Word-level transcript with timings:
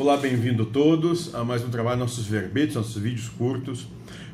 Olá, 0.00 0.16
bem-vindo 0.16 0.64
todos 0.64 1.34
a 1.34 1.44
mais 1.44 1.62
um 1.62 1.68
trabalho, 1.68 2.00
nossos 2.00 2.26
verbetes, 2.26 2.74
nossos 2.74 2.96
vídeos 2.96 3.28
curtos. 3.28 3.86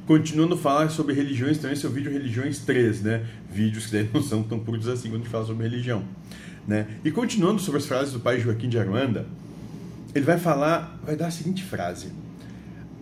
Continuando 0.07 0.55
a 0.55 0.57
falar 0.57 0.91
sobre 0.91 1.13
religiões, 1.13 1.59
então 1.59 1.69
esse 1.73 1.85
é 1.85 1.89
o 1.89 1.93
vídeo 1.93 2.09
Religiões 2.13 2.61
3, 2.61 3.03
né? 3.03 3.27
Vídeos 3.51 3.87
que 3.87 4.09
não 4.15 4.23
são 4.23 4.45
tão 4.45 4.61
curtos 4.61 4.87
assim 4.87 5.09
quando 5.09 5.23
a 5.23 5.25
gente 5.25 5.29
fala 5.29 5.45
sobre 5.45 5.65
religião. 5.65 6.05
Né? 6.69 6.87
E 7.05 7.11
continuando 7.11 7.61
sobre 7.61 7.81
as 7.81 7.87
frases 7.87 8.13
do 8.13 8.21
pai 8.21 8.39
Joaquim 8.39 8.69
de 8.69 8.79
Aruanda, 8.79 9.27
ele 10.15 10.25
vai 10.25 10.39
falar, 10.39 11.01
vai 11.05 11.17
dar 11.17 11.27
a 11.27 11.31
seguinte 11.33 11.65
frase: 11.65 12.13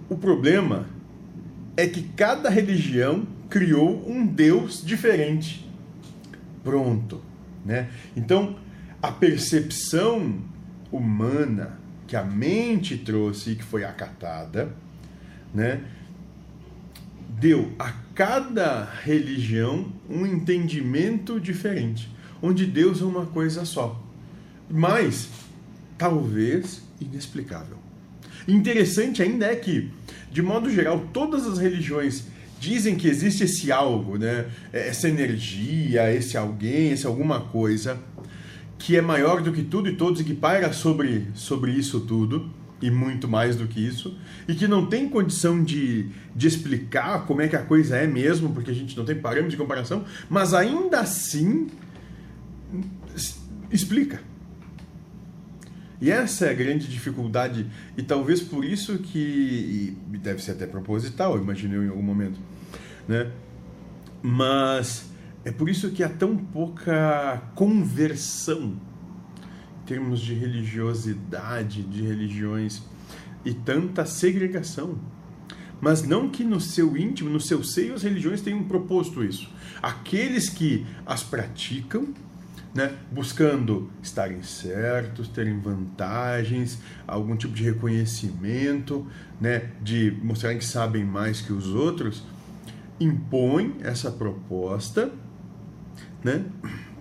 O 0.09 0.17
problema 0.17 0.87
é 1.77 1.87
que 1.87 2.03
cada 2.17 2.49
religião 2.49 3.27
criou 3.51 4.11
um 4.11 4.27
Deus 4.27 4.83
diferente. 4.83 5.69
Pronto, 6.65 7.21
né? 7.63 7.91
Então, 8.17 8.57
a 9.03 9.13
percepção 9.13 10.39
humana 10.91 11.84
que 12.07 12.17
a 12.17 12.23
mente 12.23 12.97
trouxe 12.99 13.51
e 13.51 13.57
que 13.57 13.63
foi 13.63 13.85
acatada, 13.85 14.75
né? 15.55 15.81
Deu 17.39 17.73
a 17.79 17.93
cada 18.15 18.85
religião 19.03 19.93
um 20.09 20.27
entendimento 20.27 21.41
diferente, 21.41 22.11
onde 22.41 22.67
Deus 22.67 23.01
é 23.01 23.05
uma 23.05 23.27
coisa 23.27 23.65
só, 23.65 24.01
mas 24.71 25.29
talvez 25.99 26.83
inexplicável. 27.01 27.79
Interessante 28.47 29.23
ainda 29.23 29.47
é 29.47 29.57
que, 29.57 29.91
de 30.31 30.43
modo 30.43 30.71
geral, 30.71 31.09
todas 31.13 31.47
as 31.47 31.59
religiões 31.59 32.27
dizem 32.61 32.95
que 32.95 33.09
existe 33.09 33.45
esse 33.45 33.73
algo, 33.73 34.17
né? 34.17 34.47
Essa 34.73 35.09
energia, 35.09 36.13
esse 36.13 36.37
alguém, 36.37 36.93
esse 36.93 37.07
alguma 37.07 37.41
coisa 37.41 37.99
que 38.79 38.97
é 38.97 39.01
maior 39.01 39.43
do 39.43 39.53
que 39.53 39.63
tudo 39.63 39.89
e 39.89 39.97
todos 39.97 40.21
e 40.21 40.25
que 40.25 40.35
paira 40.35 40.73
sobre, 40.73 41.29
sobre 41.35 41.73
isso 41.73 42.01
tudo 42.01 42.51
e 42.83 42.91
muito 42.91 43.27
mais 43.27 43.57
do 43.57 43.67
que 43.67 43.81
isso, 43.81 44.15
e 44.47 44.55
que 44.55 44.69
não 44.69 44.85
tem 44.85 45.09
condição 45.09 45.65
de, 45.65 46.11
de 46.37 46.47
explicar 46.47 47.25
como 47.25 47.41
é 47.41 47.49
que 47.49 47.57
a 47.57 47.63
coisa 47.63 47.97
é 47.97 48.07
mesmo, 48.07 48.53
porque 48.53 48.71
a 48.71 48.75
gente 48.75 48.95
não 48.95 49.07
tem 49.07 49.17
parâmetro 49.17 49.51
de 49.51 49.57
comparação, 49.57 50.05
mas 50.29 50.53
ainda 50.53 51.01
assim 51.01 51.69
explica. 53.71 54.21
E 55.99 56.11
essa 56.11 56.47
é 56.47 56.51
a 56.51 56.53
grande 56.53 56.87
dificuldade, 56.87 57.67
e 57.97 58.03
talvez 58.03 58.43
por 58.43 58.65
isso 58.65 58.99
que, 58.99 59.97
deve 60.23 60.43
ser 60.43 60.51
até 60.51 60.67
proposital, 60.67 61.39
imaginei 61.39 61.79
em 61.79 61.89
algum 61.89 62.03
momento, 62.03 62.39
né? 63.09 63.31
Mas 64.23 65.11
é 65.45 65.53
por 65.53 65.69
isso 65.69 65.91
que 65.91 66.03
há 66.03 66.09
tão 66.09 66.37
pouca 66.37 67.43
conversão 67.55 68.81
em 69.83 69.87
termos 69.87 70.21
de 70.21 70.33
religiosidade, 70.33 71.83
de 71.83 72.03
religiões, 72.03 72.83
e 73.45 73.53
tanta 73.53 74.07
segregação. 74.07 74.99
Mas 75.81 76.03
não 76.03 76.31
que 76.31 76.43
no 76.43 76.59
seu 76.59 76.97
íntimo, 76.97 77.29
no 77.29 77.41
seu 77.41 77.63
seio, 77.63 77.93
as 77.93 78.03
religiões 78.03 78.41
tenham 78.41 78.65
proposto 78.65 79.23
isso. 79.23 79.51
Aqueles 79.83 80.49
que 80.49 80.87
as 81.05 81.23
praticam, 81.23 82.09
né, 82.75 82.97
buscando 83.13 83.91
estarem 84.03 84.43
certos, 84.43 85.29
terem 85.29 85.61
vantagens, 85.61 86.79
algum 87.07 87.37
tipo 87.37 87.53
de 87.53 87.63
reconhecimento, 87.63 89.07
né, 89.39 89.73
de 89.83 90.17
mostrarem 90.23 90.59
que 90.59 90.65
sabem 90.65 91.05
mais 91.05 91.43
que 91.43 91.53
os 91.53 91.67
outros, 91.67 92.25
impõem 92.99 93.77
essa 93.83 94.11
proposta 94.11 95.13
né? 96.25 96.45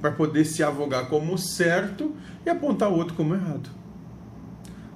Para 0.01 0.11
poder 0.11 0.43
se 0.43 0.61
avogar 0.61 1.07
como 1.07 1.37
certo 1.37 2.13
e 2.45 2.49
apontar 2.49 2.91
o 2.91 2.95
outro 2.95 3.15
como 3.15 3.33
errado. 3.33 3.69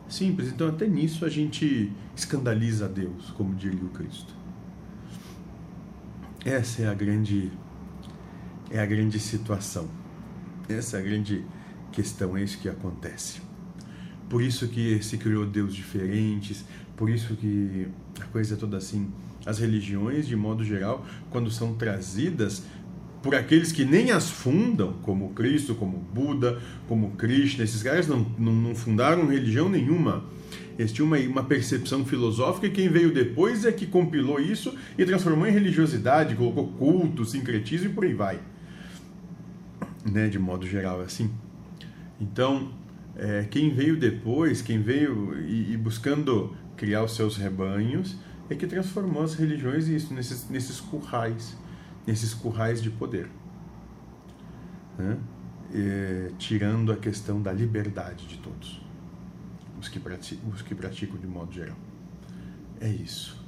Simples. 0.10 0.50
Então, 0.50 0.68
até 0.68 0.86
nisso 0.86 1.26
a 1.26 1.30
gente 1.30 1.92
escandaliza 2.16 2.86
a 2.86 2.88
Deus, 2.88 3.32
como 3.32 3.56
diria 3.56 3.84
o 3.84 3.90
Cristo. 3.90 4.36
Essa 6.46 6.84
é 6.84 6.88
a 6.88 6.94
grande 6.94 7.52
é 8.70 8.80
a 8.80 8.86
grande 8.86 9.20
situação. 9.20 9.88
Essa 10.68 10.98
é 10.98 11.00
a 11.00 11.04
grande 11.04 11.46
questão, 11.92 12.36
é 12.36 12.44
isso 12.44 12.60
que 12.60 12.68
acontece. 12.68 13.42
Por 14.30 14.42
isso 14.42 14.68
que 14.68 15.02
se 15.02 15.18
criou 15.18 15.46
Deus 15.46 15.74
diferentes, 15.74 16.66
por 16.98 17.10
isso 17.10 17.36
que 17.36 17.88
a 18.20 18.26
coisa 18.26 18.56
é 18.56 18.58
toda 18.58 18.78
assim. 18.78 19.10
As 19.46 19.60
religiões, 19.60 20.28
de 20.28 20.36
modo 20.36 20.66
geral, 20.66 21.06
quando 21.30 21.50
são 21.50 21.74
trazidas 21.76 22.64
por 23.22 23.36
aqueles 23.36 23.72
que 23.72 23.84
nem 23.84 24.12
as 24.12 24.30
fundam, 24.30 24.94
como 25.02 25.30
Cristo, 25.30 25.76
como 25.76 25.98
Buda, 25.98 26.62
como 26.88 27.12
Krishna. 27.12 27.64
Esses 27.64 27.82
caras 27.84 28.08
não, 28.08 28.26
não, 28.38 28.54
não 28.54 28.76
fundaram 28.76 29.28
religião 29.28 29.68
nenhuma. 29.70 30.26
Eles 30.78 30.92
tinham 30.92 31.08
uma, 31.08 31.18
uma 31.18 31.44
percepção 31.44 32.06
filosófica 32.06 32.68
e 32.68 32.70
quem 32.70 32.88
veio 32.88 33.12
depois 33.12 33.66
é 33.66 33.72
que 33.72 33.88
compilou 33.88 34.40
isso 34.40 34.76
e 34.98 35.06
transformou 35.06 35.48
em 35.48 35.52
religiosidade, 35.52 36.36
colocou 36.36 36.68
culto, 36.74 37.26
sincretismo 37.26 37.90
e 37.90 37.94
por 37.94 38.06
aí 38.06 38.14
vai. 38.14 38.40
Né, 40.06 40.28
de 40.28 40.38
modo 40.38 40.66
geral, 40.66 41.02
assim. 41.02 41.32
Então, 42.22 42.72
é, 43.16 43.46
quem 43.50 43.74
veio 43.74 43.98
depois, 43.98 44.62
quem 44.62 44.82
veio 44.82 45.38
e, 45.40 45.74
e, 45.74 45.78
buscando 45.78 46.56
criar 46.78 47.04
os 47.04 47.16
seus 47.16 47.36
rebanhos, 47.36 48.16
é 48.50 48.56
que 48.56 48.68
transformou 48.68 49.24
as 49.24 49.34
religiões 49.34 49.88
isso, 49.88 50.14
nesses, 50.14 50.48
nesses 50.50 50.80
currais 50.80 51.58
nesses 52.08 52.34
currais 52.34 52.82
de 52.82 52.90
poder, 52.90 53.30
né? 54.98 55.20
e, 55.74 56.32
tirando 56.38 56.94
a 56.94 56.96
questão 56.96 57.42
da 57.42 57.52
liberdade 57.52 58.26
de 58.26 58.38
todos, 58.38 58.82
os 59.78 59.90
que, 59.90 60.00
praticam, 60.00 60.50
os 60.50 60.62
que 60.62 60.74
praticam 60.74 61.18
de 61.18 61.28
modo 61.28 61.52
geral. 61.52 61.76
É 62.80 62.88
isso. 62.88 63.46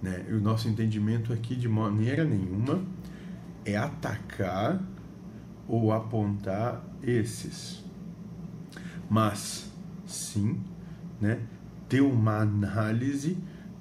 Né? 0.00 0.24
E 0.28 0.32
o 0.32 0.40
nosso 0.40 0.68
entendimento 0.68 1.32
aqui, 1.32 1.56
de 1.56 1.68
maneira 1.68 2.24
nenhuma, 2.24 2.84
é 3.64 3.76
atacar 3.76 4.80
ou 5.66 5.92
apontar 5.92 6.84
esses. 7.02 7.84
Mas, 9.10 9.72
sim, 10.06 10.60
né, 11.20 11.40
ter 11.88 12.00
uma 12.00 12.38
análise 12.38 13.36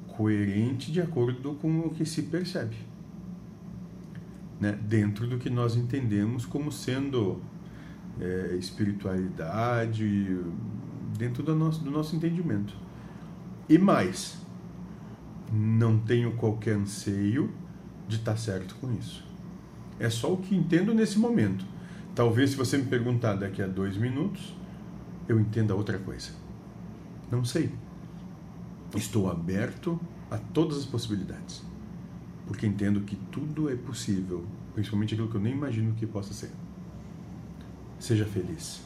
coerente 0.08 0.92
de 0.92 1.02
acordo 1.02 1.54
com 1.56 1.82
o 1.82 1.90
que 1.92 2.06
se 2.06 2.24
percebe 2.24 2.76
né, 4.60 4.78
dentro 4.82 5.28
do 5.28 5.38
que 5.38 5.50
nós 5.50 5.76
entendemos 5.76 6.46
como 6.46 6.72
sendo 6.72 7.42
é, 8.20 8.56
espiritualidade, 8.58 10.38
dentro 11.18 11.44
do 11.44 11.56
nosso, 11.56 11.84
do 11.84 11.92
nosso 11.92 12.16
entendimento. 12.16 12.76
E 13.68 13.78
mais, 13.78 14.38
não 15.52 16.00
tenho 16.00 16.34
qualquer 16.34 16.76
anseio 16.76 17.52
de 18.08 18.18
estar 18.18 18.38
certo 18.38 18.76
com 18.76 18.92
isso. 18.94 19.26
É 20.00 20.10
só 20.10 20.34
o 20.34 20.38
que 20.38 20.56
entendo 20.56 20.94
nesse 20.94 21.18
momento. 21.18 21.66
Talvez, 22.14 22.52
se 22.52 22.56
você 22.56 22.78
me 22.78 22.86
perguntar 22.86 23.36
daqui 23.36 23.62
a 23.62 23.68
dois 23.68 23.98
minutos, 23.98 24.56
eu 25.28 25.40
entenda 25.40 25.76
outra 25.76 25.98
coisa. 25.98 26.32
Não 27.32 27.44
sei. 27.44 27.72
Estou 28.96 29.30
aberto 29.30 30.00
a 30.30 30.38
todas 30.38 30.78
as 30.78 30.86
possibilidades 30.86 31.64
porque 32.48 32.66
entendo 32.66 33.02
que 33.02 33.16
tudo 33.32 33.70
é 33.70 33.76
possível, 33.76 34.46
principalmente 34.74 35.14
aquilo 35.14 35.30
que 35.30 35.36
eu 35.36 35.42
nem 35.42 35.54
imagino 35.54 35.94
que 35.96 36.06
possa 36.06 36.34
ser. 36.34 36.52
Seja 38.00 38.26
feliz. 38.26 38.82